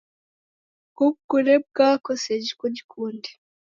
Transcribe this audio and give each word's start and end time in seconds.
Kumkunde 0.95 1.53
mka 1.63 1.83
wako 1.91 2.11
sejhi 2.23 2.51
kujikunde. 2.59 3.29